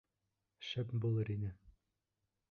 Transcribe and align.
—Шәп 0.69 0.95
булыр 1.03 1.29
ине! 1.35 1.51